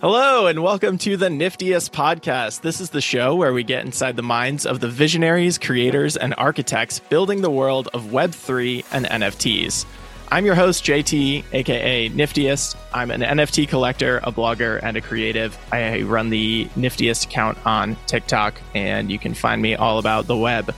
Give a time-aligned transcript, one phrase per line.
[0.00, 2.62] Hello, and welcome to the Niftyist Podcast.
[2.62, 6.34] This is the show where we get inside the minds of the visionaries, creators, and
[6.38, 9.84] architects building the world of Web3 and NFTs.
[10.32, 12.76] I'm your host, JT, aka Niftyist.
[12.94, 15.58] I'm an NFT collector, a blogger, and a creative.
[15.70, 20.36] I run the Niftyist account on TikTok, and you can find me all about the
[20.36, 20.74] web.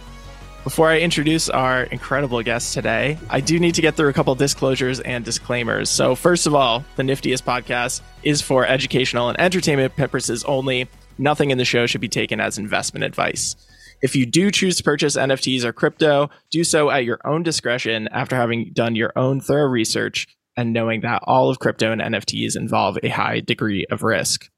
[0.64, 4.32] Before I introduce our incredible guest today, I do need to get through a couple
[4.36, 5.90] disclosures and disclaimers.
[5.90, 10.88] So, first of all, the Niftyist podcast is for educational and entertainment purposes only.
[11.18, 13.56] Nothing in the show should be taken as investment advice.
[14.02, 18.06] If you do choose to purchase NFTs or crypto, do so at your own discretion
[18.12, 22.56] after having done your own thorough research and knowing that all of crypto and NFTs
[22.56, 24.48] involve a high degree of risk.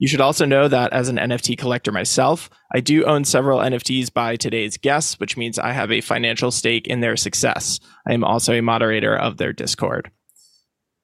[0.00, 4.10] You should also know that as an NFT collector myself, I do own several NFTs
[4.10, 7.78] by today's guests, which means I have a financial stake in their success.
[8.08, 10.10] I am also a moderator of their Discord.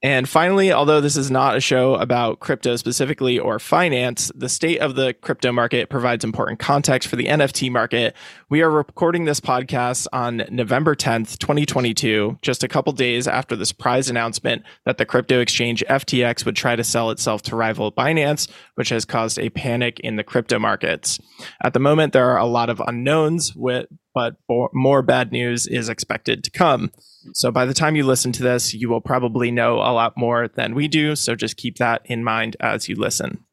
[0.03, 4.79] And finally, although this is not a show about crypto specifically or finance, the state
[4.79, 8.15] of the crypto market provides important context for the NFT market.
[8.51, 13.65] We are recording this podcast on November 10th, 2022, just a couple days after the
[13.65, 18.49] surprise announcement that the crypto exchange FTX would try to sell itself to rival Binance,
[18.75, 21.19] which has caused a panic in the crypto markets.
[21.63, 24.37] At the moment, there are a lot of unknowns, with, but
[24.73, 26.91] more bad news is expected to come.
[27.35, 30.49] So by the time you listen to this, you will probably know a lot more
[30.49, 31.15] than we do.
[31.17, 33.45] So just keep that in mind as you listen.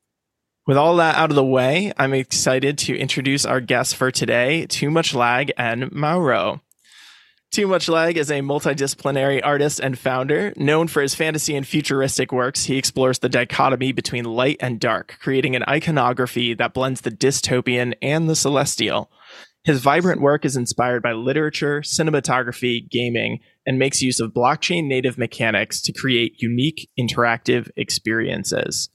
[0.65, 4.65] With all that out of the way, I'm excited to introduce our guests for today,
[4.69, 6.61] Toomuchlag and Mauro.
[7.53, 10.53] Toomuchlag is a multidisciplinary artist and founder.
[10.55, 15.17] Known for his fantasy and futuristic works, he explores the dichotomy between light and dark,
[15.19, 19.11] creating an iconography that blends the dystopian and the celestial.
[19.63, 25.17] His vibrant work is inspired by literature, cinematography, gaming, and makes use of blockchain native
[25.17, 28.89] mechanics to create unique interactive experiences.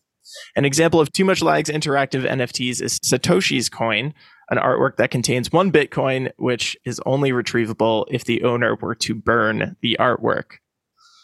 [0.56, 4.12] An example of Toomuchlag's interactive NFTs is Satoshi's coin,
[4.50, 9.14] an artwork that contains one Bitcoin, which is only retrievable if the owner were to
[9.14, 10.58] burn the artwork.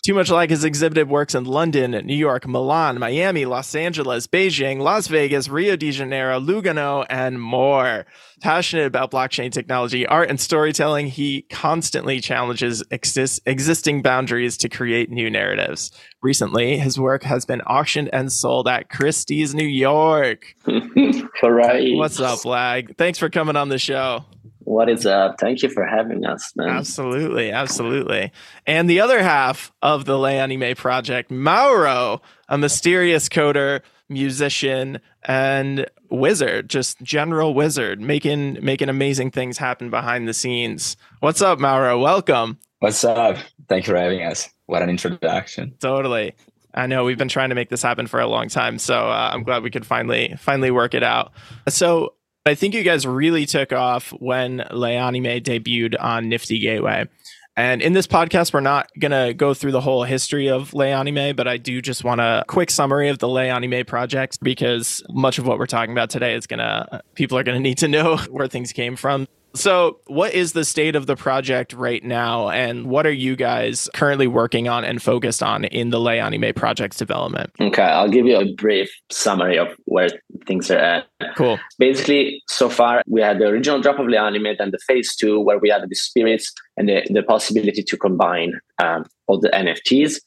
[0.06, 5.48] Toomuchlag has exhibited works in London, New York, Milan, Miami, Los Angeles, Beijing, Las Vegas,
[5.48, 8.04] Rio de Janeiro, Lugano, and more.
[8.42, 15.08] Passionate about blockchain technology, art, and storytelling, he constantly challenges exist- existing boundaries to create
[15.08, 15.90] new narratives.
[16.20, 20.54] Recently, his work has been auctioned and sold at Christie's, New York.
[20.68, 21.94] All right.
[21.94, 22.94] What's up, Lag?
[22.98, 24.26] Thanks for coming on the show.
[24.64, 25.38] What is up?
[25.38, 26.70] Thank you for having us, man.
[26.70, 28.32] Absolutely, absolutely.
[28.66, 35.86] And the other half of the Le Anime project, Mauro, a mysterious coder, musician, and
[36.10, 40.96] wizard, just general wizard, making making amazing things happen behind the scenes.
[41.20, 41.98] What's up, Mauro?
[41.98, 42.58] Welcome.
[42.78, 43.36] What's up?
[43.68, 44.48] Thank you for having us.
[44.66, 45.74] What an introduction.
[45.78, 46.34] Totally.
[46.74, 49.30] I know we've been trying to make this happen for a long time, so uh,
[49.32, 51.32] I'm glad we could finally finally work it out.
[51.68, 52.14] So
[52.46, 57.08] I think you guys really took off when Le Anime debuted on Nifty Gateway.
[57.56, 60.88] And in this podcast, we're not going to go through the whole history of Le
[60.88, 65.02] Anime, but I do just want a quick summary of the Le Anime project because
[65.08, 67.78] much of what we're talking about today is going to, people are going to need
[67.78, 69.26] to know where things came from.
[69.56, 73.88] So, what is the state of the project right now, and what are you guys
[73.94, 77.52] currently working on and focused on in the Le Anime project's development?
[77.60, 80.08] Okay, I'll give you a brief summary of where
[80.46, 81.06] things are at.
[81.36, 81.58] Cool.
[81.78, 85.40] Basically, so far we had the original drop of Le Anime, then the phase two,
[85.40, 90.20] where we added the spirits and the, the possibility to combine um, all the NFTs.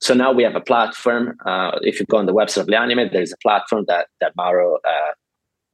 [0.00, 1.36] So now we have a platform.
[1.44, 4.08] Uh, if you go on the website of Le Anime, there is a platform that
[4.20, 5.12] that Mauro uh,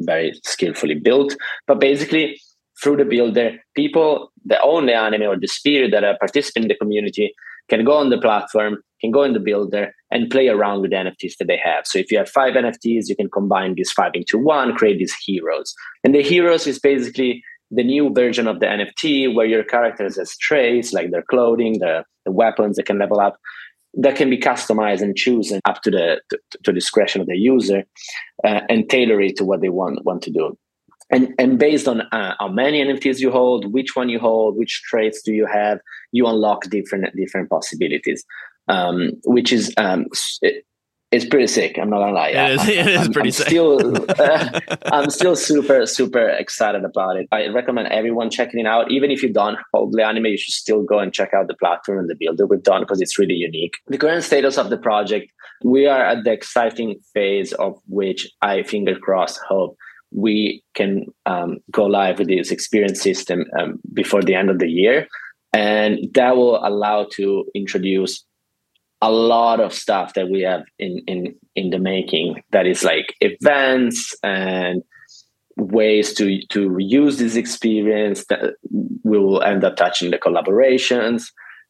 [0.00, 1.36] very skillfully built.
[1.66, 2.40] But basically,
[2.82, 6.68] through the builder, people that own the anime or the spirit that are participating in
[6.68, 7.34] the community
[7.72, 10.96] can go on the platform, can go in the builder and play around with the
[10.96, 11.86] NFTs that they have.
[11.86, 15.14] So if you have five NFTs, you can combine these five into one, create these
[15.24, 15.74] heroes.
[16.04, 20.36] And the heroes is basically the new version of the NFT where your characters has
[20.36, 23.38] traits like their clothing, the, the weapons that can level up
[23.94, 27.84] that can be customized and chosen up to the to, to discretion of the user
[28.42, 30.56] uh, and tailor it to what they want want to do
[31.10, 34.82] and and based on uh, how many NFTs you hold, which one you hold, which
[34.88, 35.80] traits do you have,
[36.12, 38.24] you unlock different different possibilities,
[38.68, 40.06] um, which is um,
[40.40, 40.64] it,
[41.12, 41.78] it's pretty sick.
[41.78, 42.28] I'm not gonna lie.
[42.30, 43.46] It is, it is I'm, pretty I'm sick.
[43.48, 47.28] Still, uh, I'm still super super excited about it.
[47.30, 48.90] I recommend everyone checking it out.
[48.90, 51.54] Even if you don't hold the anime, you should still go and check out the
[51.54, 53.74] platform and the builder we've done because it's really unique.
[53.88, 55.30] The current status of the project,
[55.62, 59.76] we are at the exciting phase of which I finger crossed hope
[60.14, 64.68] we can um, go live with this experience system um, before the end of the
[64.68, 65.06] year.
[65.52, 68.24] And that will allow to introduce
[69.02, 72.42] a lot of stuff that we have in in in the making.
[72.52, 74.82] That is like events and
[75.56, 78.54] ways to to reuse this experience that
[79.02, 81.24] we will end up touching the collaborations.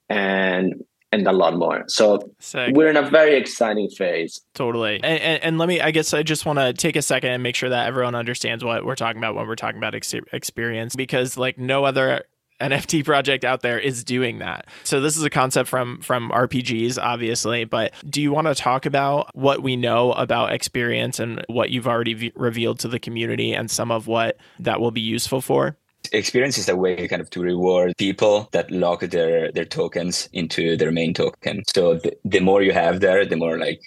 [0.09, 0.75] And
[1.12, 1.85] and a lot more.
[1.88, 2.75] So Sick.
[2.75, 4.41] we're in a very exciting phase.
[4.55, 4.97] Totally.
[4.97, 7.43] And, and, and let me, I guess I just want to take a second and
[7.43, 10.97] make sure that everyone understands what we're talking about when we're talking about ex- experience,
[10.97, 12.23] because like no other
[12.61, 14.67] NFT project out there is doing that.
[14.85, 18.87] So this is a concept from from RPGs obviously, but do you want to talk
[18.87, 23.53] about what we know about experience and what you've already v- revealed to the community
[23.53, 25.76] and some of what that will be useful for?
[26.12, 30.76] Experience is a way kind of to reward people that lock their their tokens into
[30.76, 31.64] their main token.
[31.75, 33.81] So the, the more you have there the more like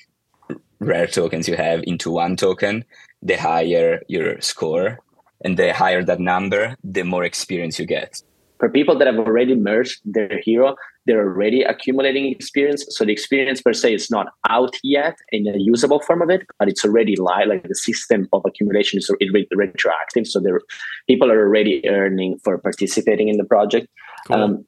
[0.79, 2.83] rare tokens you have into one token
[3.21, 4.99] the higher your score.
[5.43, 8.21] And the higher that number the more experience you get
[8.59, 10.75] for people that have already merged their hero,
[11.05, 12.85] they're already accumulating experience.
[12.89, 16.45] So the experience per se is not out yet in a usable form of it,
[16.57, 17.47] but it's already live.
[17.47, 19.11] Like the system of accumulation is
[19.55, 20.27] retroactive.
[20.27, 20.61] So there,
[21.07, 23.87] people are already earning for participating in the project.
[24.27, 24.37] Cool.
[24.37, 24.65] Um,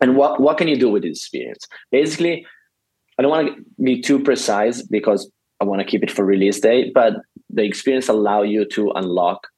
[0.00, 1.66] and what, what can you do with this experience?
[1.90, 2.46] Basically,
[3.18, 5.30] I don't want to be too precise because
[5.60, 7.14] I want to keep it for release day, but
[7.50, 9.48] the experience allow you to unlock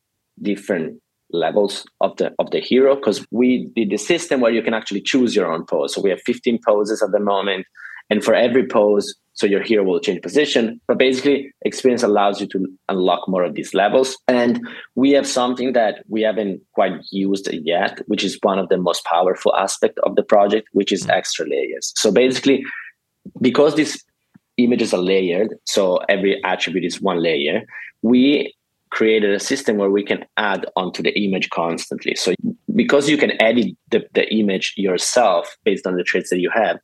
[0.40, 1.00] different
[1.32, 5.00] levels of the of the hero because we did the system where you can actually
[5.00, 5.94] choose your own pose.
[5.94, 7.66] So we have 15 poses at the moment,
[8.10, 10.80] and for every pose, so your hero will change position.
[10.86, 14.18] But basically, experience allows you to unlock more of these levels.
[14.28, 14.60] And
[14.96, 19.04] we have something that we haven't quite used yet, which is one of the most
[19.04, 21.12] powerful aspect of the project, which is mm-hmm.
[21.12, 21.92] extra layers.
[21.96, 22.64] So basically,
[23.40, 24.04] because these
[24.58, 27.62] images are layered, so every attribute is one layer,
[28.02, 28.52] we
[28.90, 32.14] created a system where we can add onto the image constantly.
[32.16, 32.34] So
[32.74, 36.78] because you can edit the, the image yourself based on the traits that you have,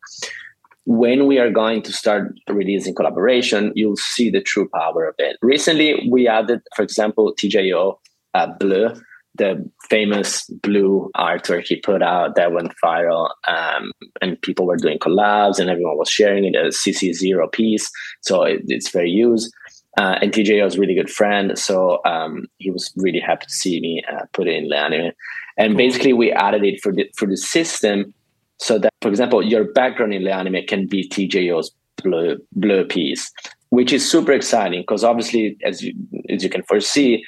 [0.86, 5.36] when we are going to start releasing collaboration, you'll see the true power of it.
[5.42, 7.96] Recently, we added, for example, TJO
[8.34, 8.94] uh, Bleu,
[9.34, 13.90] the famous blue artwork he put out that went viral, um,
[14.22, 17.90] and people were doing collabs, and everyone was sharing it as CC0 piece.
[18.22, 19.52] So it, it's very used.
[19.96, 23.52] Uh, and TJ was a really good friend, so um, he was really happy to
[23.52, 25.12] see me uh, put it in Le Anime.
[25.56, 25.76] And cool.
[25.78, 28.12] basically, we added it for the for the system,
[28.58, 31.72] so that, for example, your background in Le Anime can be TJO's
[32.02, 33.32] blue blue piece,
[33.70, 35.94] which is super exciting because obviously, as you
[36.28, 37.24] as you can foresee,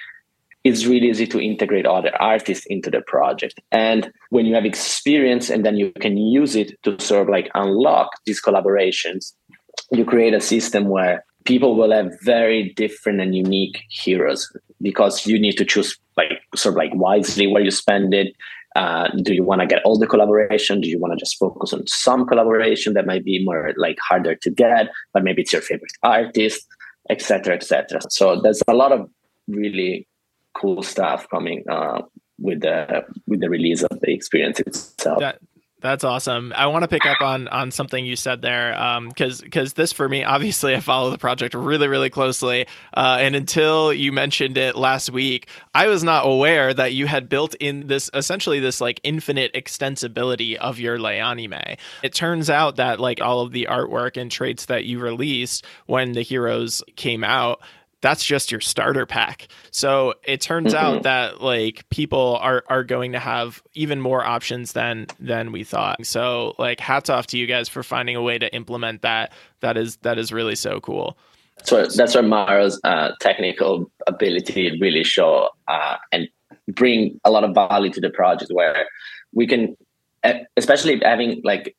[0.62, 3.61] it's really easy to integrate other artists into the project.
[3.73, 7.50] And when you have experience, and then you can use it to sort of like
[7.55, 9.32] unlock these collaborations,
[9.91, 14.50] you create a system where people will have very different and unique heroes
[14.81, 18.35] because you need to choose like sort of like wisely where you spend it.
[18.76, 20.81] Uh, do you want to get all the collaboration?
[20.81, 24.35] Do you want to just focus on some collaboration that might be more like harder
[24.37, 26.67] to get, but maybe it's your favorite artist,
[27.11, 28.00] etc., etc.
[28.11, 29.08] So there's a lot of
[29.49, 30.06] really
[30.55, 32.02] cool stuff coming uh,
[32.38, 35.20] with the with the release of the experience itself.
[35.20, 35.38] That
[35.81, 36.53] that's awesome.
[36.57, 38.73] I want to pick up on on something you said there,
[39.09, 43.19] because um, because this for me, obviously, I follow the project really really closely, uh,
[43.21, 47.55] and until you mentioned it last week, I was not aware that you had built
[47.57, 51.77] in this essentially this like infinite extensibility of your Le Anime.
[52.03, 56.13] It turns out that like all of the artwork and traits that you released when
[56.13, 57.61] the heroes came out
[58.00, 59.49] that's just your starter pack.
[59.70, 60.84] So it turns mm-hmm.
[60.84, 65.65] out that like people are are going to have even more options than than we
[65.65, 66.05] thought.
[66.06, 69.32] So like hats off to you guys for finding a way to implement that.
[69.61, 71.19] That is that is really so cool.
[71.65, 76.29] So that's where Mauro's uh, technical ability really show uh, and
[76.69, 78.87] bring a lot of value to the project where
[79.32, 79.77] we can
[80.56, 81.77] especially having like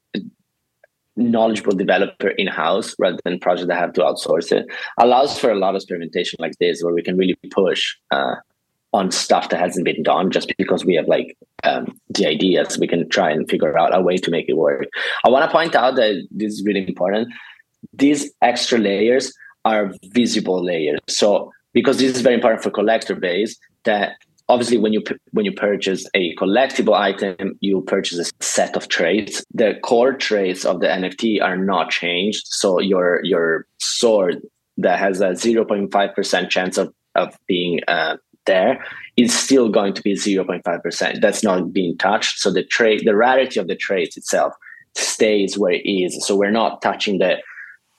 [1.19, 4.65] knowledgeable developer in house rather than projects that have to outsource it
[4.97, 8.35] allows for a lot of experimentation like this where we can really push uh,
[8.93, 12.77] on stuff that hasn't been done just because we have like um, the ideas.
[12.79, 14.87] We can try and figure out a way to make it work.
[15.23, 17.29] I want to point out that this is really important.
[17.93, 19.31] These extra layers
[19.65, 20.99] are visible layers.
[21.07, 24.13] So because this is very important for collector base that
[24.49, 25.01] obviously when you
[25.31, 29.43] when you purchase a collectible item you purchase a set of traits.
[29.53, 32.47] The core traits of the nft are not changed.
[32.47, 34.41] So your your sword
[34.77, 38.83] that has a 0.5% chance of of being uh, there
[39.17, 42.39] is still going to be 0.5% that's not being touched.
[42.39, 44.53] So the trait the rarity of the traits itself
[44.95, 46.25] stays where it is.
[46.25, 47.37] So we're not touching the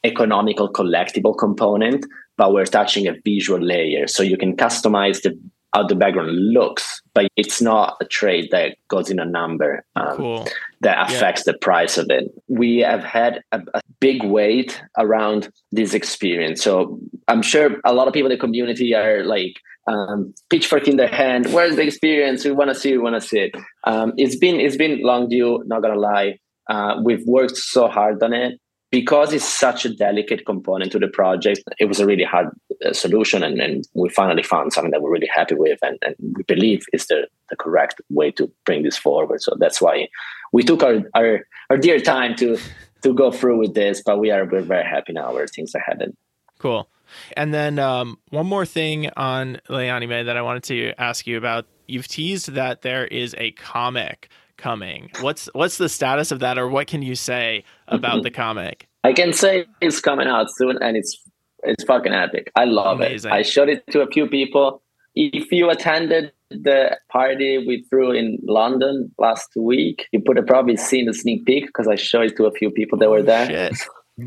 [0.05, 2.05] economical collectible component
[2.41, 4.07] but we're touching a visual layer.
[4.07, 5.39] So you can customize the
[5.73, 10.17] how the background looks, but it's not a trade that goes in a number um,
[10.17, 10.49] cool.
[10.81, 11.53] that affects yeah.
[11.53, 12.25] the price of it.
[12.49, 16.63] We have had a, a, big weight around this experience.
[16.65, 16.99] So
[17.29, 21.09] I'm sure a lot of people in the community are like um, pitchfork in their
[21.09, 21.53] hand.
[21.53, 22.45] Where's the experience?
[22.45, 22.93] We want to see.
[22.93, 23.55] We want to see it.
[23.85, 25.63] Um, it's been it's been long due.
[25.67, 26.39] Not gonna lie.
[26.69, 28.59] Uh, we've worked so hard on it
[28.91, 32.49] because it's such a delicate component to the project, it was a really hard
[32.85, 33.43] uh, solution.
[33.43, 36.85] And, and we finally found something that we're really happy with and, and we believe
[36.93, 39.43] is the, the correct way to bring this forward.
[39.43, 40.09] So that's why
[40.53, 42.59] we took our, our, our dear time to,
[43.03, 45.83] to go through with this, but we are we're very happy now where things are
[45.87, 46.17] headed.
[46.59, 46.89] Cool.
[47.37, 51.37] And then um, one more thing on Le Anime that I wanted to ask you
[51.37, 51.67] about.
[51.87, 54.29] You've teased that there is a comic
[54.61, 55.11] coming.
[55.21, 58.89] What's what's the status of that, or what can you say about the comic?
[59.03, 61.17] I can say it's coming out soon, and it's
[61.63, 62.51] it's fucking epic.
[62.57, 63.33] I love Amazing.
[63.33, 63.35] it.
[63.35, 64.83] I showed it to a few people.
[65.15, 70.77] If you attended the party we threw in London last week, you would have probably
[70.77, 73.23] seen the sneak peek because I showed it to a few people that oh, were
[73.23, 73.47] there.
[73.47, 73.77] Shit.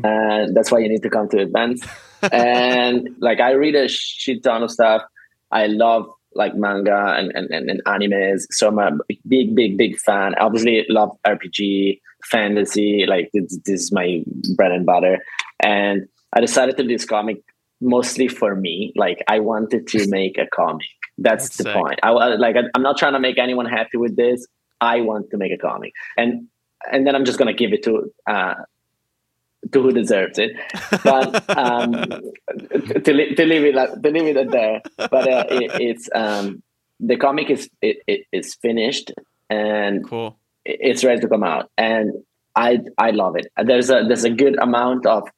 [0.02, 1.86] And that's why you need to come to events.
[2.32, 5.02] and like I read a shit ton of stuff.
[5.50, 8.42] I love like manga and, and, and, and animes.
[8.50, 8.92] So I'm a
[9.26, 10.34] big, big, big fan.
[10.36, 13.04] Obviously love RPG, fantasy.
[13.06, 14.22] Like this, this is my
[14.56, 15.18] bread and butter.
[15.62, 17.38] And I decided to do this comic
[17.80, 18.92] mostly for me.
[18.96, 20.86] Like I wanted to make a comic.
[21.18, 21.74] That's, That's the sick.
[21.74, 22.00] point.
[22.02, 22.56] I like.
[22.74, 24.46] I'm not trying to make anyone happy with this.
[24.80, 26.48] I want to make a comic, and
[26.90, 28.64] and then I'm just gonna give it to uh, to
[29.72, 30.52] who deserves it.
[31.02, 34.82] But um, to, to leave it to leave it there.
[34.96, 36.62] But uh, it, it's um,
[37.00, 39.12] the comic is it, it is finished
[39.50, 40.38] and cool.
[40.64, 42.12] It's ready to come out, and
[42.56, 43.46] I I love it.
[43.62, 45.28] There's a there's a good amount of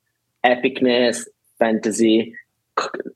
[0.44, 1.24] epicness,
[1.58, 2.34] fantasy,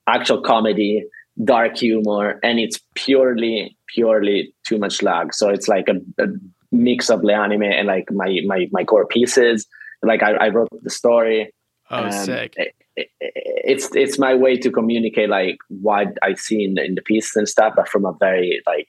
[0.09, 1.05] actual comedy,
[1.43, 5.35] dark humor, and it's purely purely Toomuchlag.
[5.35, 6.29] So it's like a, a
[6.73, 9.67] mix of the anime and like my my my core pieces
[10.02, 11.52] like I, I wrote the story.
[11.90, 12.54] Oh, sick!
[12.57, 16.95] It, it, it's it's my way to communicate like what I see in the, in
[16.95, 18.88] the piece and stuff, but from a very like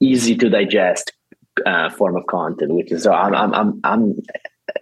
[0.00, 1.12] easy to digest
[1.66, 4.14] uh, form of content, which is so I'm I'm I'm, I'm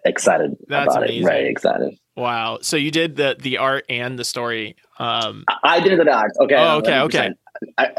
[0.04, 1.23] excited That's about amazing.
[1.23, 1.26] it.
[1.26, 1.99] Very excited.
[2.16, 2.59] Wow!
[2.61, 4.76] So you did the the art and the story.
[4.99, 6.33] Um, I did the art.
[6.40, 6.57] Okay.
[6.57, 7.00] Oh, okay.
[7.00, 7.30] Okay.
[7.78, 7.92] I,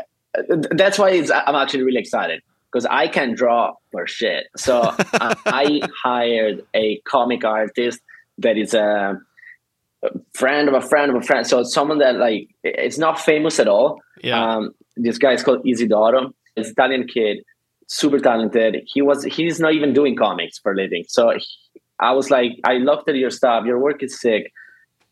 [0.72, 2.42] that's why I'm actually really excited
[2.72, 4.48] because I can draw for shit.
[4.56, 4.96] So uh,
[5.46, 8.00] I hired a comic artist
[8.38, 9.20] that is a,
[10.34, 11.46] friend of a friend of a friend.
[11.46, 14.00] So someone that like it's not famous at all.
[14.24, 14.56] Yeah.
[14.56, 16.32] Um, this guy is called Isidoro.
[16.56, 17.44] He's an Italian kid,
[17.88, 18.84] super talented.
[18.86, 21.06] He was he's not even doing comics for a living.
[21.08, 21.46] So he,
[22.00, 23.66] I was like, I looked at your stuff.
[23.66, 24.52] Your work is sick.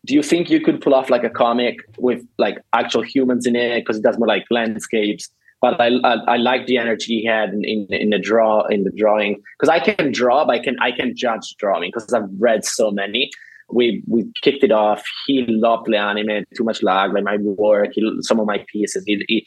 [0.06, 3.54] Do you think you could pull off like a comic with like actual humans in
[3.54, 3.80] it?
[3.80, 7.50] Because it does more like landscapes but I, I, I like the energy he had
[7.50, 10.76] in, in, in the draw in the drawing because I can draw, but I can
[10.80, 13.30] I can judge drawing because I've read so many.
[13.70, 15.02] We we kicked it off.
[15.26, 19.04] He loved the anime, Toomuchlag, like my work, he, some of my pieces.
[19.06, 19.44] He, he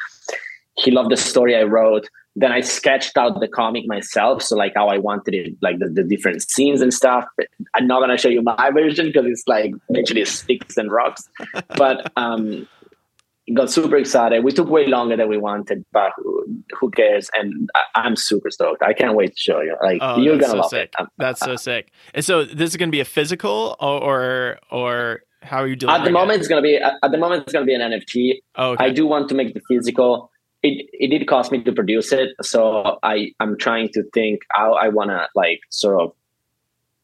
[0.76, 2.08] he loved the story I wrote.
[2.36, 5.88] Then I sketched out the comic myself, so like how I wanted it, like the,
[5.88, 7.26] the different scenes and stuff.
[7.76, 11.28] I'm not gonna show you my version because it's like literally sticks and rocks.
[11.76, 12.68] But um,
[13.54, 14.44] got super excited.
[14.44, 16.46] We took way longer than we wanted, but who,
[16.80, 17.30] who cares?
[17.34, 18.82] And I, am super stoked.
[18.82, 19.76] I can't wait to show you.
[19.82, 20.90] Like oh, you're gonna so love sick.
[20.90, 20.96] it.
[20.98, 21.92] I'm, that's so sick.
[22.14, 25.94] And so this is gonna be a physical or or, or how are you doing?
[25.94, 26.40] At the moment, it?
[26.40, 28.36] it's gonna be at the moment it's gonna be an NFT.
[28.56, 28.86] Oh, okay.
[28.86, 30.30] I do want to make the physical.
[30.62, 34.74] It it did cost me to produce it, so I I'm trying to think how
[34.74, 36.14] I wanna like sort of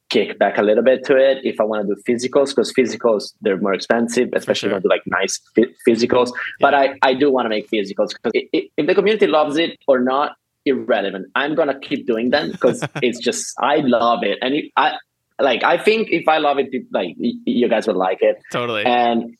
[0.10, 3.34] kick back a little bit to it if I want to do physicals because physicals
[3.42, 4.80] they're more expensive, especially sure.
[4.80, 5.40] do like nice
[5.88, 6.28] physicals.
[6.28, 6.42] Yeah.
[6.60, 10.00] But I I do want to make physicals because if the community loves it or
[10.00, 10.36] not,
[10.66, 11.28] irrelevant.
[11.36, 14.98] I'm gonna keep doing them because it's just I love it, and I
[15.40, 18.86] like I think if I love it, like you guys would like it totally.
[18.86, 19.36] And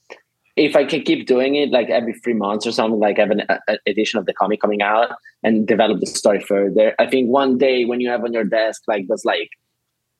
[0.56, 3.44] if I can keep doing it like every three months or something, like have an
[3.50, 5.12] a, edition of the comic coming out
[5.42, 8.84] and develop the story further, I think one day when you have on your desk
[8.88, 9.50] like those like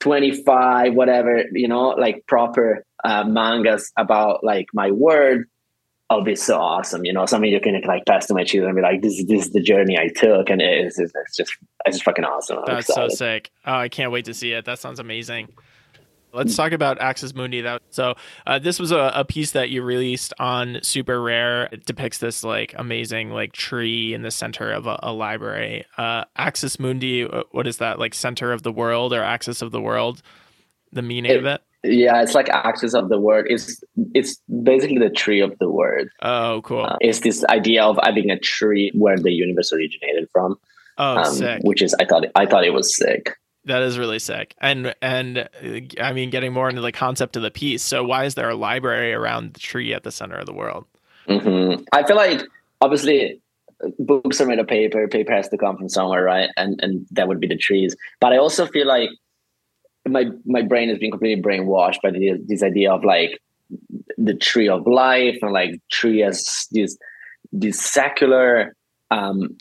[0.00, 5.46] 25 whatever you know like proper uh, mangas about like my word
[6.10, 8.76] I'll be so awesome, you know, something you can like pass to my children and
[8.76, 10.50] be like, this, this is the journey I took.
[10.50, 11.52] And it's, it's, it's just,
[11.86, 12.58] it's just fucking awesome.
[12.58, 13.12] I'm That's excited.
[13.12, 13.50] so sick.
[13.64, 14.64] Oh, I can't wait to see it.
[14.64, 15.54] That sounds amazing.
[16.32, 17.62] Let's talk about Axis Mundi.
[17.62, 18.14] That so
[18.46, 21.72] uh, this was a, a, piece that you released on SuperRare.
[21.72, 25.84] It depicts this like amazing like tree in the center of a, a library.
[25.96, 27.24] Uh, Axis Mundi.
[27.50, 28.14] What is that like?
[28.14, 30.22] Center of the world or axis of the world?
[30.92, 31.62] The meaning it, of it.
[31.82, 33.46] Yeah, it's like axis of the word.
[33.48, 33.82] It's
[34.14, 36.10] it's basically the tree of the word.
[36.20, 36.84] Oh, cool.
[36.84, 40.56] Uh, it's this idea of having a tree where the universe originated from.
[40.98, 41.62] Oh, um, sick.
[41.64, 43.36] Which is I thought I thought it was sick.
[43.66, 44.54] That is really sick.
[44.58, 47.82] And and uh, I mean getting more into the concept of the piece.
[47.82, 50.86] So why is there a library around the tree at the center of the world?
[51.28, 51.82] Mm-hmm.
[51.92, 52.42] I feel like
[52.80, 53.40] obviously
[53.98, 55.06] books are made of paper.
[55.08, 56.50] Paper has to come from somewhere, right?
[56.56, 57.96] And and that would be the trees.
[58.20, 59.10] But I also feel like
[60.08, 63.40] my my brain has been completely brainwashed by the, this idea of like
[64.16, 66.96] the tree of life and like tree as this
[67.52, 68.74] this secular
[69.10, 69.56] um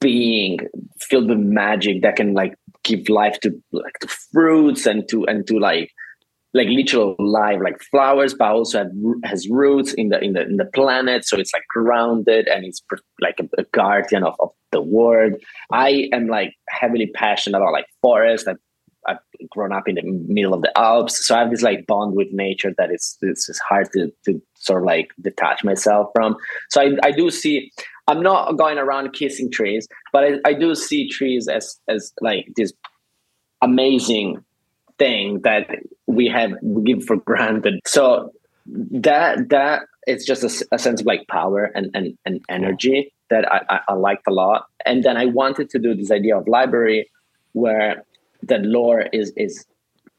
[0.00, 0.58] being
[0.98, 5.46] filled with magic that can like give life to like to fruits and to and
[5.46, 5.90] to like
[6.54, 8.92] like literal life like flowers but also have,
[9.24, 11.26] has roots in the in the in the planet.
[11.26, 12.80] So it's like grounded and it's
[13.20, 15.34] like a, a guardian of, of the world.
[15.72, 18.46] I am like heavily passionate about like forest.
[18.46, 18.56] I've,
[19.06, 19.18] I've
[19.50, 21.26] grown up in the middle of the alps.
[21.26, 24.40] So i have this like bond with nature that it's it's, it's hard to to
[24.54, 26.36] sort of like detach myself from.
[26.70, 27.72] So i, I do see
[28.08, 32.48] i'm not going around kissing trees but I, I do see trees as as like
[32.56, 32.72] this
[33.62, 34.44] amazing
[34.98, 35.68] thing that
[36.06, 37.80] we have we give for granted.
[37.86, 38.32] So
[38.66, 43.50] that that it's just a, a sense of like power and and, and energy that
[43.50, 44.66] I, I, I liked a lot.
[44.84, 47.10] And then I wanted to do this idea of library
[47.52, 48.04] where
[48.42, 49.64] the lore is is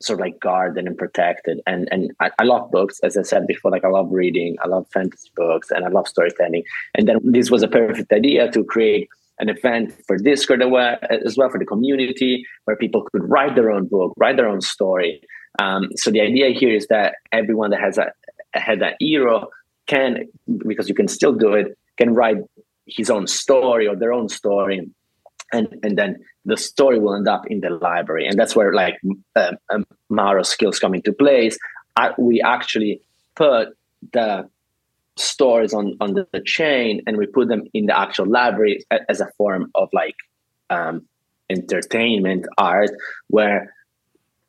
[0.01, 1.61] sort of like guarded and protected.
[1.65, 3.71] And and I, I, love books, as I said before.
[3.71, 6.63] Like I love reading, I love fantasy books, and I love storytelling.
[6.95, 9.09] And then this was a perfect idea to create
[9.39, 13.87] an event for Discord as well for the community where people could write their own
[13.87, 15.21] book, write their own story.
[15.59, 18.11] Um, so the idea here is that everyone that has a
[18.53, 19.49] had that hero
[19.87, 20.25] can,
[20.65, 22.37] because you can still do it, can write
[22.85, 24.89] his own story or their own story,
[25.53, 28.95] and and then the story will end up in the library, and that's where like
[29.35, 31.57] um, Mauro skills come into place.
[31.95, 33.01] I, we actually
[33.35, 33.69] put
[34.13, 34.49] the
[35.17, 39.21] stories on on the, the, chain and we put them in the actual library as
[39.21, 40.15] a form of like
[40.69, 41.07] um,
[41.49, 42.89] entertainment art
[43.27, 43.73] where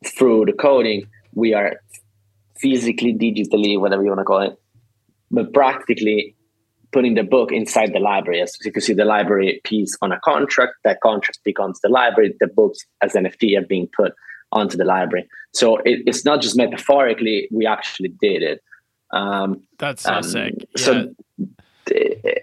[0.05, 1.77] through the coding we are
[2.57, 4.59] physically digitally whatever you want to call it
[5.31, 6.35] but practically
[6.97, 10.19] putting the book inside the library as you can see the library piece on a
[10.31, 14.13] contract that contract becomes the library the books as nft are being put
[14.51, 18.61] onto the library so it, it's not just metaphorically we actually did it
[19.11, 20.53] um, That's so um, sick.
[20.77, 20.85] Yeah.
[20.85, 21.15] So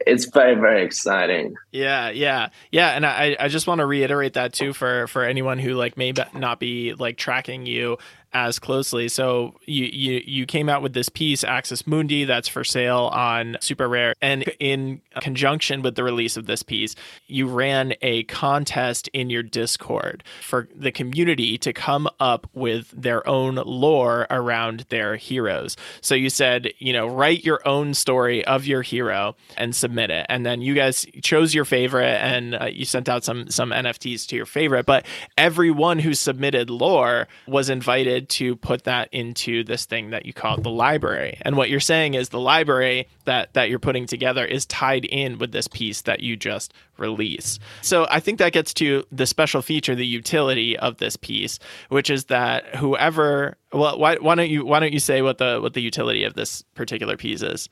[0.07, 4.53] it's very very exciting yeah yeah yeah and i i just want to reiterate that
[4.53, 7.97] too for for anyone who like may not be like tracking you
[8.35, 9.09] as closely.
[9.09, 13.57] So you, you you came out with this piece, Axis Mundi, that's for sale on
[13.61, 16.97] SuperRare, and in conjunction with the release of this piece,
[17.29, 23.27] you ran a contest in your Discord for the community to come up with their
[23.29, 25.77] own lore around their heroes.
[26.01, 30.27] So you said, you know, write your own story of your hero and submit it,
[30.29, 34.27] and then you guys chose your favorite, and uh, you sent out some some NFTs
[34.29, 34.87] to your favorite.
[34.87, 40.33] But everyone who submitted lore was invited to put that into this thing that you
[40.33, 41.39] call the library.
[41.43, 45.39] And what you're saying is the library that that you're putting together is tied in
[45.39, 47.59] with this piece that you just release.
[47.83, 52.11] So I think that gets to the special feature, the utility of this piece, which
[52.11, 55.75] is that whoever well why, why don't you why don't you say what the what
[55.75, 57.69] the utility of this particular piece is?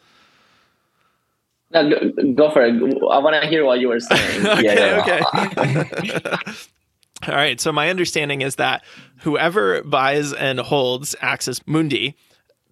[1.73, 1.89] No,
[2.35, 2.75] go for it.
[3.11, 4.47] I want to hear what you were saying.
[4.47, 5.23] okay, yeah, yeah.
[5.47, 6.53] okay.
[7.29, 7.61] All right.
[7.61, 8.85] So my understanding is that
[9.21, 12.17] whoever buys and holds Axis Mundi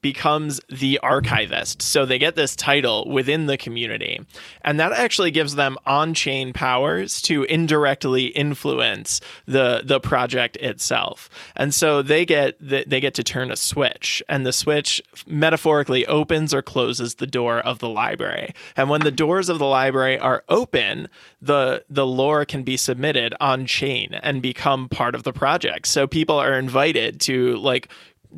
[0.02, 1.82] becomes the archivist.
[1.82, 4.20] So they get this title within the community.
[4.62, 11.28] And that actually gives them on-chain powers to indirectly influence the the project itself.
[11.56, 16.54] And so they get they get to turn a switch and the switch metaphorically opens
[16.54, 18.54] or closes the door of the library.
[18.76, 21.08] And when the doors of the library are open,
[21.40, 25.86] the the lore can be submitted on chain and become part of the project.
[25.86, 27.88] So people are invited to like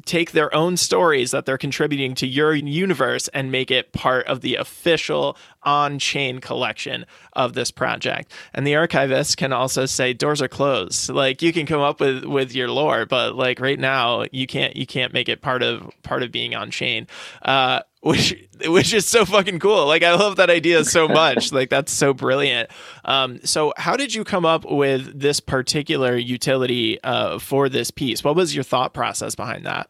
[0.05, 4.41] take their own stories that they're contributing to your universe and make it part of
[4.41, 8.33] the official on-chain collection of this project.
[8.53, 11.09] And the archivist can also say doors are closed.
[11.09, 14.77] Like you can come up with with your lore, but like right now you can't
[14.77, 17.07] you can't make it part of part of being on chain.
[17.43, 18.35] Uh, which
[18.67, 19.87] which is so fucking cool.
[19.87, 21.53] Like I love that idea so much.
[21.53, 22.69] like that's so brilliant.
[23.05, 28.25] Um, so how did you come up with this particular utility uh, for this piece?
[28.25, 29.89] What was your thought process behind that?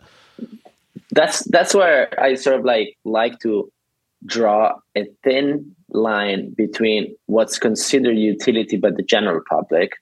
[1.11, 3.73] That's that's where I sort of like like to
[4.27, 9.93] draw a thin line between what's considered utility by the general public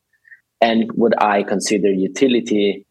[0.61, 2.87] and what I consider utility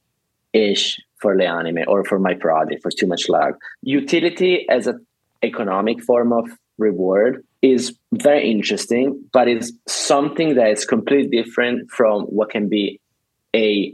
[0.54, 3.54] ish for Le Anime or for my project for Toomuchlag.
[3.82, 5.06] Utility as an
[5.44, 12.24] economic form of reward is very interesting, but it's something that is completely different from
[12.24, 13.00] what can be
[13.56, 13.94] a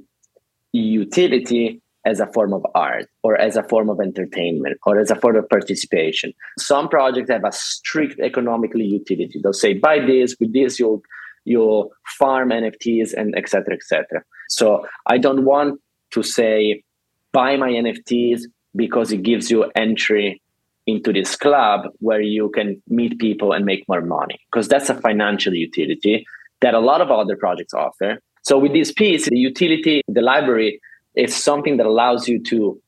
[0.71, 5.15] utility as a form of art or as a form of entertainment or as a
[5.15, 6.33] form of participation.
[6.59, 9.39] Some projects have a strict economically utility.
[9.41, 11.01] They'll say, buy this, with this you'll
[11.45, 13.75] you'll farm NFTs and etc.
[13.75, 14.23] etc.
[14.49, 15.79] So I don't want
[16.11, 16.83] to say
[17.31, 18.41] buy my NFTs
[18.75, 20.41] because it gives you entry
[20.87, 24.95] into this club where you can meet people and make more money because that's a
[24.95, 26.25] financial utility
[26.61, 28.19] that a lot of other projects offer.
[28.43, 30.79] So with this piece, the utility, the library
[31.15, 32.79] is something that allows you to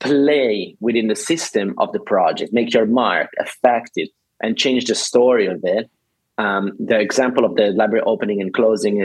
[0.00, 4.94] play within the system of the project, make your mark, affect it, and change the
[4.94, 5.90] story of it.
[6.38, 9.00] Um, the example of the library opening and closing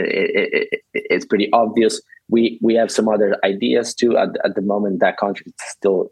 [0.94, 2.00] is pretty obvious.
[2.28, 4.16] We we have some other ideas too.
[4.16, 6.10] At, at the moment, that contract is still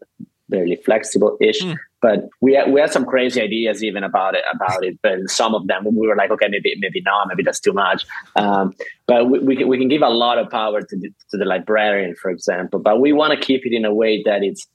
[0.52, 1.60] barely flexible-ish.
[1.62, 1.76] Mm.
[2.00, 4.98] But we had, we had some crazy ideas even about it about it.
[5.02, 8.04] But some of them we were like, okay, maybe maybe not, maybe that's too much.
[8.36, 8.74] Um,
[9.06, 11.44] but we, we can we can give a lot of power to the, to the
[11.44, 12.78] librarian, for example.
[12.80, 14.66] But we want to keep it in a way that it's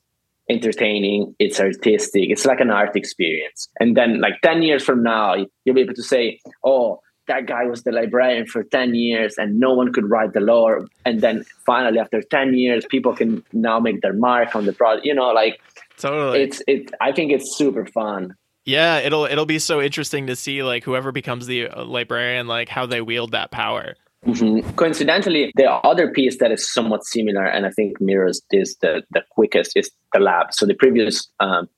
[0.49, 3.67] entertaining, it's artistic, it's like an art experience.
[3.79, 5.35] And then like 10 years from now,
[5.65, 9.59] you'll be able to say, oh, that guy was the librarian for 10 years and
[9.59, 13.79] no one could write the lore And then finally, after 10 years, people can now
[13.79, 15.05] make their mark on the product.
[15.05, 15.59] You know, like
[15.97, 16.43] totally.
[16.43, 16.91] It's it.
[17.01, 18.35] I think it's super fun.
[18.65, 22.69] Yeah, it'll it'll be so interesting to see like whoever becomes the uh, librarian, like
[22.69, 23.95] how they wield that power.
[24.25, 24.71] Mm-hmm.
[24.71, 29.23] Coincidentally, the other piece that is somewhat similar, and I think mirrors this the the
[29.31, 30.53] quickest, is the lab.
[30.53, 31.69] So the previous um,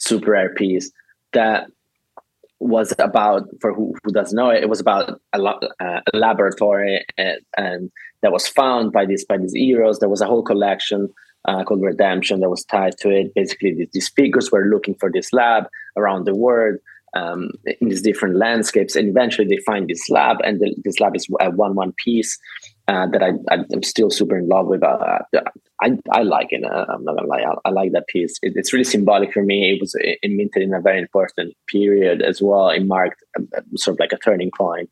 [0.00, 0.90] SuperRare piece
[1.32, 1.66] that
[2.62, 7.04] was about for who, who doesn't know it, it was about a, uh, a laboratory
[7.18, 7.90] and, and,
[8.22, 9.98] that was found by these by these heroes.
[9.98, 11.12] There was a whole collection
[11.46, 13.34] uh, called Redemption that was tied to it.
[13.34, 15.64] Basically, these, figures were looking for this lab
[15.96, 16.78] around the world
[17.14, 17.50] um,
[17.80, 21.26] in these different landscapes, and eventually they find this lab, and the, this lab is
[21.40, 22.38] a one one piece
[22.88, 24.82] uh, that I, I'm still super in love with.
[24.82, 25.18] Uh,
[25.82, 26.64] I, I like it.
[26.64, 27.42] Uh, I'm not gonna lie.
[27.42, 28.38] I, I like that piece.
[28.42, 29.72] It, it's really symbolic for me.
[29.72, 32.70] It was minted in a very important period as well.
[32.70, 34.90] It marked a, uh, sort of like a turning point.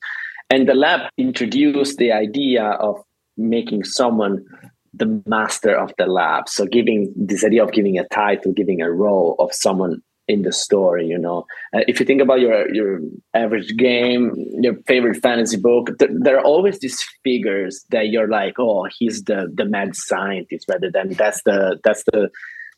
[0.50, 3.02] And the lab introduced the idea of
[3.36, 4.44] making someone
[5.00, 6.48] the master of the lab.
[6.48, 10.52] So giving this idea of giving a title, giving a role of someone in the
[10.52, 13.00] story you know uh, if you think about your your
[13.34, 18.54] average game your favorite fantasy book th- there are always these figures that you're like
[18.58, 22.30] oh he's the the mad scientist rather than that's the that's the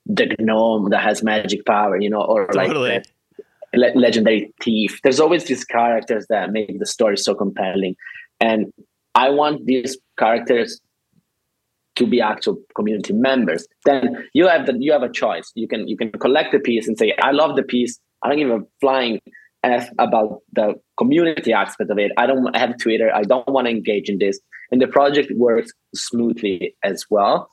[0.06, 2.94] the gnome that has magic power you know or totally.
[2.94, 3.06] like
[3.72, 7.94] the le- legendary thief there's always these characters that make the story so compelling
[8.40, 8.72] and
[9.14, 10.80] i want these characters
[11.96, 15.50] to be actual community members then you have the, you have a choice.
[15.54, 17.98] You can you can collect the piece and say i love the piece.
[18.22, 19.20] I don't give a flying
[19.64, 22.12] f about the community aspect of it.
[22.16, 23.10] I don't have twitter.
[23.14, 24.40] I don't want to engage in this.
[24.70, 27.50] And the project works smoothly as well.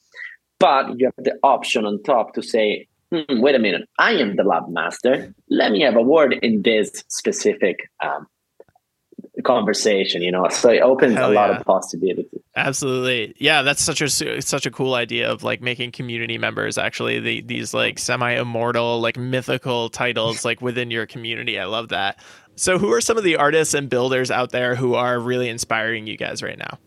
[0.60, 3.88] But you have the option on top to say hmm, wait a minute.
[3.98, 5.34] I am the lab master.
[5.50, 8.28] Let me have a word in this specific um,
[9.42, 10.48] conversation you know?
[10.50, 12.26] So it opens Hell a lot of possibilities.
[12.56, 13.36] Absolutely.
[13.38, 14.10] Yeah that's such a
[14.42, 19.18] such a cool idea of like making community members actually the, these like semi-immortal like
[19.18, 21.60] mythical titles like within your community.
[21.60, 22.20] I love that.
[22.56, 26.08] So who are some of the artists and builders out there who are really inspiring
[26.08, 26.78] you guys right now?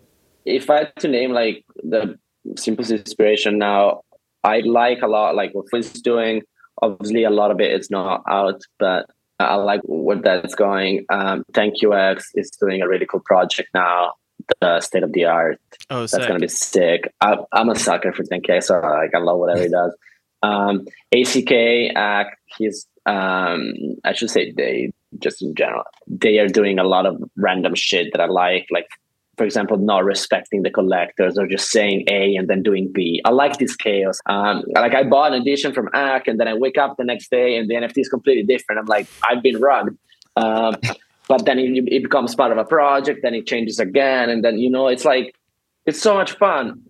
[0.44, 2.18] If i had to name like the
[2.56, 4.00] simplest inspiration now
[4.42, 6.42] i like a lot like what Flynn's doing.
[6.82, 9.06] Obviously a lot of it is not out but
[9.44, 11.04] I like where that's going.
[11.08, 14.14] Um, ThankYouX is doing a really cool project now,
[14.60, 15.60] the state of the art.
[15.90, 17.12] Oh, that's going to be sick.
[17.20, 19.96] I, am a sucker for ThankYouX, so like I love whatever he does.
[20.42, 22.24] Um, ACK, uh,
[22.56, 23.74] he's um,
[24.04, 28.12] I should say they just in general they are doing a lot of random shit
[28.12, 28.88] that I like, like
[29.36, 33.22] for example, not respecting the collectors or just saying A and then doing B.
[33.24, 34.20] I like this chaos.
[34.26, 37.30] Um, like I bought an edition from ACK and then I wake up the next
[37.30, 38.78] day and the NFT is completely different.
[38.78, 39.96] I'm like, I've been rugged.
[40.36, 40.76] Um,
[41.28, 44.28] but then it, it, becomes part of a project, then it changes again.
[44.28, 45.34] And then, you know, it's like,
[45.86, 46.82] it's so much fun.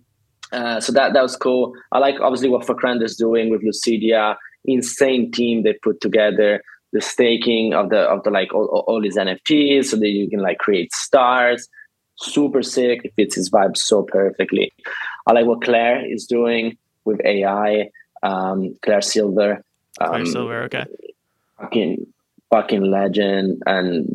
[0.51, 1.73] Uh, so that, that was cool.
[1.93, 4.35] I like obviously what Fvckrender is doing with Lucidia.
[4.65, 6.61] Insane team they put together.
[6.91, 10.41] The staking of the of the like all, all these NFTs so that you can
[10.41, 11.67] like create stars
[12.17, 13.01] super sick.
[13.03, 14.71] It fits his vibe so perfectly.
[15.27, 17.89] I like what Claire is doing with AI.
[18.21, 19.63] Um, Claire Silver.
[19.99, 20.85] Um, Claire Silver, okay.
[21.59, 22.07] Fucking,
[22.49, 24.07] fucking legend, and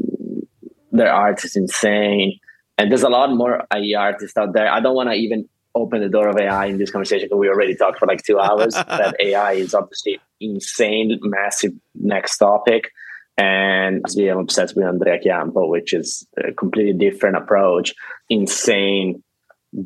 [0.93, 2.39] their art is insane.
[2.77, 4.71] And there's a lot more AI artists out there.
[4.71, 7.49] I don't want to even open the door of AI in this conversation because we
[7.49, 8.75] already talked for like two hours.
[8.75, 12.91] that AI is obviously insane, massive next topic.
[13.39, 17.95] And I'm obsessed with Andrea Chiampo, which is a completely different approach,
[18.29, 19.23] insane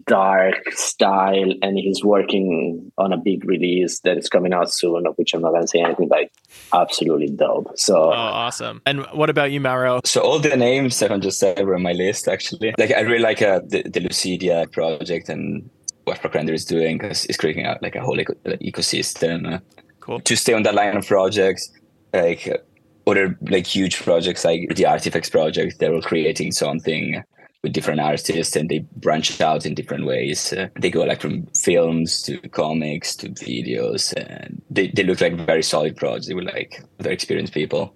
[0.06, 5.14] dark style and he's working on a big release that is coming out soon of
[5.16, 6.30] which i'm not going to say anything but
[6.72, 7.68] absolutely dope.
[7.74, 8.80] So oh awesome.
[8.86, 10.00] And what about you mauro?
[10.04, 12.74] So all the names that i just said were on my list actually.
[12.78, 15.68] Like i really like uh, the, the lucidia project and
[16.04, 19.60] what Fvckrender is doing because it's creating out like a whole eco- ecosystem.
[20.00, 20.20] Cool.
[20.20, 21.70] To stay on that line of projects
[22.12, 22.58] like uh,
[23.06, 27.22] other like huge projects like the artifacts project they were creating something
[27.62, 30.52] with different artists and they branch out in different ways.
[30.52, 35.34] Uh, they go like from films to comics to videos and they, they look like
[35.46, 36.26] very solid projects.
[36.26, 37.94] They were like very experienced people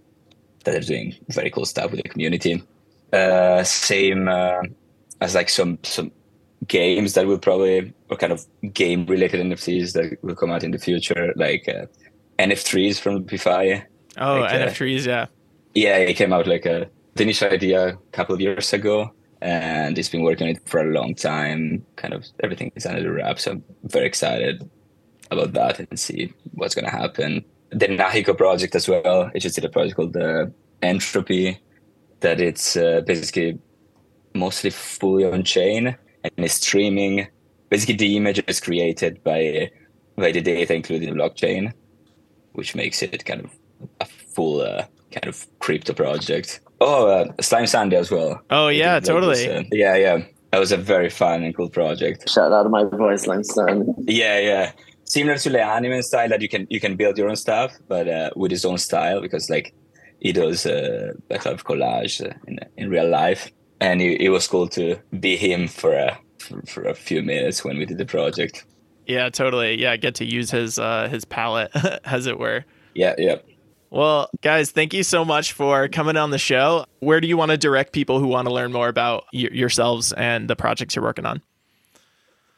[0.65, 2.63] that are doing very cool stuff with the community.
[3.13, 4.63] Uh, same uh,
[5.21, 6.13] as like some some
[6.69, 10.71] games that will probably or kind of game related NFTs that will come out in
[10.71, 11.87] the future, like uh,
[12.39, 13.85] NF3s from P5.
[14.19, 15.27] Oh, like, NF3s, yeah.
[15.75, 19.99] Yeah, it came out like a uh, initial idea a couple of years ago and
[19.99, 21.85] it's been working on it for a long time.
[21.97, 24.69] Kind of everything is under the wrap, so I'm very excited
[25.31, 27.45] about that and see what's going to happen.
[27.71, 29.31] The Nahiko project as well.
[29.35, 30.53] It just did a project called the
[30.83, 31.59] Entropy,
[32.21, 33.59] that it's uh, basically
[34.35, 37.27] mostly fully on chain and is streaming.
[37.69, 39.71] Basically, the image is created by
[40.17, 41.73] by the data included in the blockchain,
[42.53, 43.51] which makes it kind of
[44.01, 46.61] a full uh, kind of crypto project.
[46.81, 48.41] Oh, uh, Slime Sunday as well.
[48.51, 49.49] Oh yeah, totally.
[49.49, 50.25] uh, yeah, yeah.
[50.53, 52.29] That was a very fun and cool project.
[52.29, 53.93] Shout out to my boy Slime Sunday.
[54.07, 54.73] Yeah, yeah.
[55.05, 58.09] Similar to the anime style that you can you can build your own stuff, but
[58.09, 59.75] uh, with his own style because like
[60.21, 64.29] he does uh, a kind of collage uh, in in real life, and it, it
[64.31, 67.99] was cool to be him for a for, for a few minutes when we did
[67.99, 68.65] the project.
[69.07, 69.81] Yeah, totally.
[69.81, 71.71] Yeah, get to use his uh, his palette,
[72.05, 72.65] as it were.
[72.95, 73.37] Yeah, yeah.
[73.91, 76.87] Well, guys, thank you so much for coming on the show.
[76.99, 80.13] Where do you want to direct people who want to learn more about y- yourselves
[80.13, 81.41] and the projects you're working on?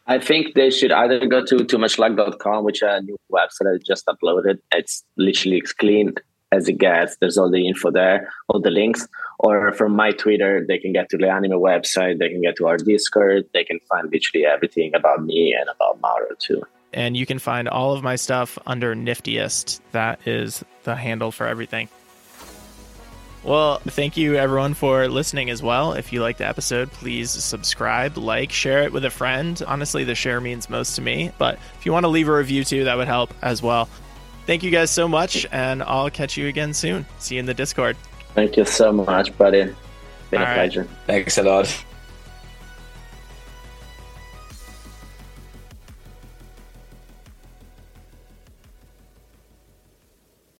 [0.07, 4.59] I think they should either go to toomuchlag.com, which a new website I just uploaded.
[4.73, 6.15] It's literally as clean
[6.51, 7.19] as it gets.
[7.19, 9.07] There's all the info there, all the links.
[9.39, 12.67] Or from my Twitter, they can get to the anime website, they can get to
[12.67, 17.27] our Discord, they can find literally everything about me and about Mauro too and you
[17.27, 19.81] can find all of my stuff under Niftyist.
[19.93, 21.89] That is the handle for everything.
[23.45, 25.93] Well, thank you everyone for listening as well.
[25.93, 29.63] If you like the episode, please subscribe, like, share it with a friend.
[29.67, 32.65] Honestly, the share means most to me, but if you want to leave a review
[32.65, 33.89] too, that would help as well.
[34.47, 37.07] Thank you guys so much, and I'll catch you again soon.
[37.19, 37.97] See you in the Discord.
[38.35, 39.75] Thank you so much, buddy.
[40.31, 40.55] Been All a right.
[40.55, 40.89] pleasure.
[41.07, 41.85] Thanks a lot.